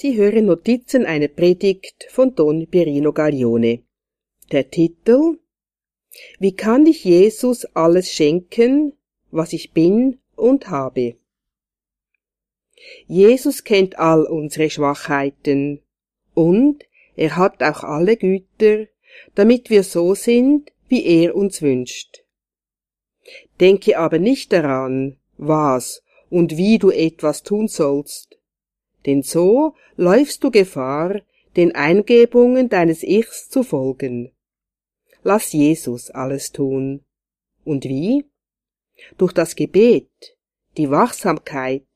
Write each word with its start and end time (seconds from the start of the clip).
Sie 0.00 0.16
hören 0.16 0.46
Notizen 0.46 1.04
einer 1.06 1.26
Predigt 1.26 2.06
von 2.08 2.32
Don 2.36 2.68
Pierino 2.68 3.12
Gaglione. 3.12 3.82
Der 4.52 4.70
Titel 4.70 5.40
Wie 6.38 6.54
kann 6.54 6.86
ich 6.86 7.02
Jesus 7.02 7.64
alles 7.74 8.12
schenken, 8.12 8.92
was 9.32 9.52
ich 9.52 9.72
bin 9.72 10.20
und 10.36 10.70
habe? 10.70 11.16
Jesus 13.08 13.64
kennt 13.64 13.98
all 13.98 14.22
unsere 14.22 14.70
Schwachheiten 14.70 15.82
und 16.32 16.84
er 17.16 17.36
hat 17.36 17.60
auch 17.64 17.82
alle 17.82 18.16
Güter, 18.16 18.86
damit 19.34 19.68
wir 19.68 19.82
so 19.82 20.14
sind, 20.14 20.70
wie 20.86 21.04
er 21.04 21.34
uns 21.34 21.60
wünscht. 21.60 22.22
Denke 23.58 23.98
aber 23.98 24.20
nicht 24.20 24.52
daran, 24.52 25.18
was 25.38 26.04
und 26.30 26.56
wie 26.56 26.78
du 26.78 26.92
etwas 26.92 27.42
tun 27.42 27.66
sollst, 27.66 28.27
denn 29.06 29.22
so 29.22 29.74
läufst 29.96 30.42
du 30.44 30.50
Gefahr, 30.50 31.20
den 31.56 31.74
Eingebungen 31.74 32.68
deines 32.68 33.02
Ichs 33.02 33.48
zu 33.48 33.62
folgen. 33.62 34.32
Lass 35.22 35.52
Jesus 35.52 36.10
alles 36.10 36.52
tun. 36.52 37.04
Und 37.64 37.84
wie? 37.84 38.24
Durch 39.16 39.32
das 39.32 39.56
Gebet, 39.56 40.36
die 40.76 40.90
Wachsamkeit, 40.90 41.86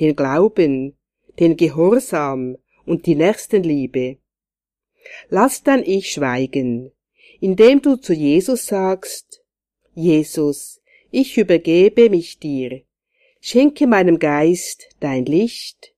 den 0.00 0.16
Glauben, 0.16 0.96
den 1.38 1.56
Gehorsam 1.56 2.56
und 2.84 3.06
die 3.06 3.14
Nächstenliebe. 3.14 4.18
Lass 5.28 5.62
dein 5.62 5.82
Ich 5.84 6.10
schweigen, 6.10 6.92
indem 7.40 7.82
du 7.82 7.96
zu 7.96 8.12
Jesus 8.12 8.66
sagst, 8.66 9.42
Jesus, 9.94 10.80
ich 11.10 11.36
übergebe 11.36 12.08
mich 12.08 12.38
dir, 12.38 12.82
schenke 13.40 13.86
meinem 13.86 14.18
Geist 14.18 14.88
dein 15.00 15.24
Licht, 15.26 15.91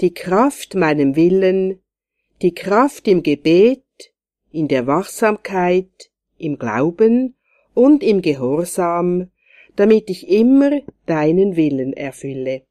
die 0.00 0.12
Kraft 0.12 0.74
meinem 0.74 1.16
Willen, 1.16 1.80
die 2.42 2.54
Kraft 2.54 3.08
im 3.08 3.22
Gebet, 3.22 3.82
in 4.52 4.68
der 4.68 4.86
Wachsamkeit, 4.86 6.10
im 6.36 6.58
Glauben 6.58 7.34
und 7.72 8.02
im 8.02 8.20
Gehorsam, 8.20 9.30
damit 9.74 10.10
ich 10.10 10.28
immer 10.28 10.82
deinen 11.06 11.56
Willen 11.56 11.94
erfülle. 11.94 12.66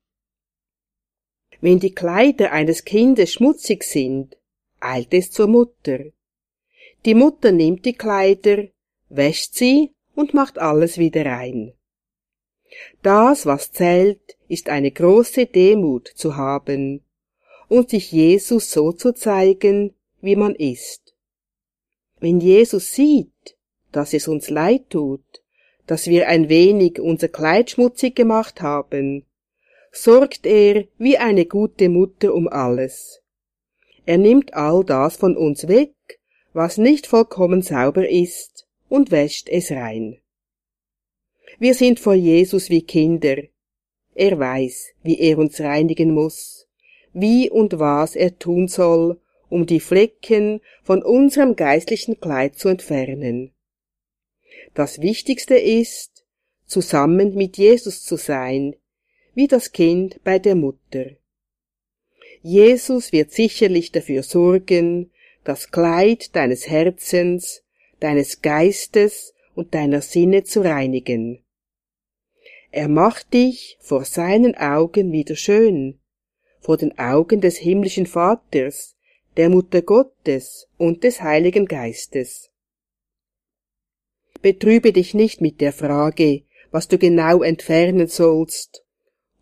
Wenn 1.61 1.79
die 1.79 1.95
Kleider 1.95 2.51
eines 2.51 2.85
Kindes 2.85 3.33
schmutzig 3.33 3.83
sind, 3.83 4.37
eilt 4.79 5.13
es 5.13 5.31
zur 5.31 5.47
Mutter. 5.47 6.05
Die 7.05 7.15
Mutter 7.15 7.51
nimmt 7.51 7.85
die 7.85 7.93
Kleider, 7.93 8.65
wäscht 9.09 9.55
sie 9.55 9.95
und 10.13 10.35
macht 10.35 10.59
alles 10.59 10.99
wieder 10.99 11.25
rein. 11.25 11.73
Das, 13.01 13.47
was 13.47 13.71
zählt, 13.71 14.37
ist 14.47 14.69
eine 14.69 14.91
große 14.91 15.47
Demut 15.47 16.07
zu 16.07 16.35
haben 16.35 17.01
und 17.67 17.89
sich 17.89 18.11
Jesus 18.11 18.71
so 18.71 18.91
zu 18.91 19.13
zeigen, 19.13 19.93
wie 20.21 20.35
man 20.35 20.55
ist. 20.55 21.15
Wenn 22.19 22.39
Jesus 22.39 22.93
sieht, 22.93 23.57
dass 23.91 24.13
es 24.13 24.27
uns 24.27 24.49
leid 24.49 24.89
tut, 24.89 25.23
dass 25.87 26.07
wir 26.07 26.27
ein 26.27 26.49
wenig 26.49 26.99
unser 26.99 27.27
Kleid 27.27 27.71
schmutzig 27.71 28.15
gemacht 28.15 28.61
haben, 28.61 29.25
sorgt 29.91 30.45
er 30.45 30.85
wie 30.97 31.17
eine 31.17 31.45
gute 31.45 31.89
Mutter 31.89 32.33
um 32.33 32.47
alles. 32.47 33.21
Er 34.05 34.17
nimmt 34.17 34.53
all 34.53 34.83
das 34.83 35.17
von 35.17 35.37
uns 35.37 35.67
weg, 35.67 35.93
was 36.53 36.77
nicht 36.77 37.07
vollkommen 37.07 37.61
sauber 37.61 38.07
ist, 38.07 38.67
und 38.89 39.11
wäscht 39.11 39.49
es 39.49 39.71
rein. 39.71 40.19
Wir 41.59 41.73
sind 41.73 41.99
vor 41.99 42.13
Jesus 42.13 42.69
wie 42.69 42.81
Kinder. 42.81 43.37
Er 44.13 44.39
weiß, 44.39 44.93
wie 45.03 45.19
er 45.19 45.37
uns 45.37 45.59
reinigen 45.59 46.13
muss, 46.13 46.64
wie 47.15 47.49
und 47.49 47.79
was 47.79 48.15
er 48.15 48.37
tun 48.37 48.67
soll, 48.67 49.19
um 49.49 49.65
die 49.65 49.79
Flecken 49.79 50.61
von 50.83 51.01
unserem 51.01 51.55
geistlichen 51.55 52.19
Kleid 52.19 52.59
zu 52.59 52.67
entfernen. 52.67 53.53
Das 54.73 55.01
Wichtigste 55.01 55.55
ist, 55.55 56.25
zusammen 56.65 57.33
mit 57.35 57.57
Jesus 57.57 58.03
zu 58.03 58.17
sein, 58.17 58.75
wie 59.33 59.47
das 59.47 59.71
Kind 59.71 60.21
bei 60.23 60.39
der 60.39 60.55
Mutter. 60.55 61.11
Jesus 62.41 63.11
wird 63.11 63.31
sicherlich 63.31 63.91
dafür 63.91 64.21
sorgen, 64.21 65.11
das 65.45 65.71
Kleid 65.71 66.35
deines 66.35 66.67
Herzens, 66.69 67.63
deines 67.99 68.41
Geistes 68.41 69.33
und 69.55 69.73
deiner 69.73 70.01
Sinne 70.01 70.43
zu 70.43 70.61
reinigen. 70.61 71.43
Er 72.71 72.89
macht 72.89 73.33
dich 73.33 73.77
vor 73.79 74.03
seinen 74.03 74.55
Augen 74.55 75.13
wieder 75.13 75.37
schön, 75.37 75.99
vor 76.65 76.77
den 76.77 76.97
Augen 76.97 77.41
des 77.41 77.57
himmlischen 77.57 78.07
Vaters, 78.07 78.95
der 79.37 79.49
Mutter 79.49 79.83
Gottes 79.83 80.67
und 80.79 81.03
des 81.03 81.21
Heiligen 81.21 81.67
Geistes. 81.67 82.49
Betrübe 84.41 84.91
dich 84.91 85.13
nicht 85.13 85.41
mit 85.41 85.61
der 85.61 85.71
Frage, 85.71 86.41
was 86.71 86.87
du 86.87 86.97
genau 86.97 87.43
entfernen 87.43 88.07
sollst, 88.07 88.83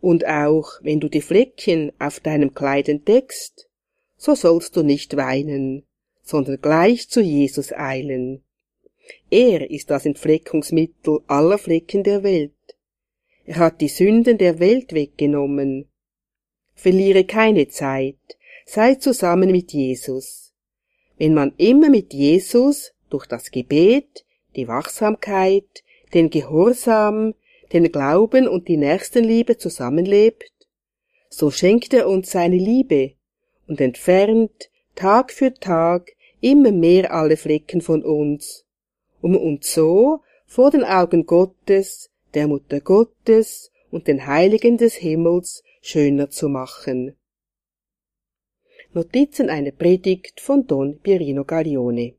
und 0.01 0.27
auch 0.27 0.81
wenn 0.81 0.99
du 0.99 1.07
die 1.07 1.21
Fleckchen 1.21 1.93
auf 1.97 2.19
deinem 2.19 2.53
Kleid 2.53 2.89
entdeckst, 2.89 3.69
so 4.17 4.35
sollst 4.35 4.75
du 4.75 4.83
nicht 4.83 5.15
weinen, 5.15 5.85
sondern 6.23 6.59
gleich 6.59 7.09
zu 7.09 7.21
Jesus 7.21 7.71
eilen. 7.71 8.43
Er 9.31 9.71
ist 9.71 9.89
das 9.89 10.05
Entfleckungsmittel 10.05 11.21
aller 11.27 11.57
Flecken 11.57 12.03
der 12.03 12.21
Welt. 12.23 12.51
Er 13.45 13.59
hat 13.59 13.79
die 13.79 13.87
Sünden 13.87 14.37
der 14.37 14.59
Welt 14.59 14.91
weggenommen. 14.91 15.87
Verliere 16.73 17.23
keine 17.23 17.67
Zeit, 17.67 18.17
sei 18.65 18.95
zusammen 18.95 19.51
mit 19.51 19.71
Jesus. 19.71 20.53
Wenn 21.17 21.33
man 21.33 21.53
immer 21.57 21.89
mit 21.89 22.13
Jesus 22.13 22.93
durch 23.09 23.25
das 23.25 23.51
Gebet, 23.51 24.25
die 24.55 24.67
Wachsamkeit, 24.67 25.83
den 26.13 26.29
Gehorsam, 26.29 27.33
den 27.71 27.91
Glauben 27.91 28.47
und 28.47 28.67
die 28.67 28.77
Nächstenliebe 28.77 29.57
zusammenlebt, 29.57 30.51
so 31.29 31.49
schenkt 31.49 31.93
er 31.93 32.07
uns 32.07 32.31
seine 32.31 32.57
Liebe 32.57 33.13
und 33.67 33.81
entfernt 33.81 34.69
Tag 34.95 35.31
für 35.31 35.53
Tag 35.53 36.11
immer 36.41 36.71
mehr 36.71 37.13
alle 37.13 37.37
Flecken 37.37 37.81
von 37.81 38.03
uns, 38.03 38.65
um 39.21 39.35
uns 39.35 39.73
so 39.73 40.21
vor 40.45 40.69
den 40.69 40.83
Augen 40.83 41.25
Gottes 41.25 42.11
der 42.33 42.47
Mutter 42.47 42.81
Gottes 42.81 43.71
und 43.91 44.07
den 44.07 44.25
Heiligen 44.25 44.77
des 44.77 44.95
Himmels 44.95 45.63
schöner 45.83 46.29
zu 46.29 46.47
machen. 46.47 47.17
Notizen 48.93 49.49
einer 49.49 49.71
Predigt 49.71 50.39
von 50.39 50.65
Don 50.65 50.99
Pierino 51.01 51.43
Gaglione 51.43 52.15